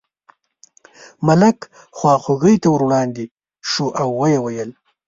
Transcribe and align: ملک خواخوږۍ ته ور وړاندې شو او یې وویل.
ملک 1.27 1.57
خواخوږۍ 1.97 2.55
ته 2.61 2.67
ور 2.71 2.81
وړاندې 2.87 3.23
شو 3.69 3.85
او 4.01 4.07
یې 4.31 4.39
وویل. 4.43 4.69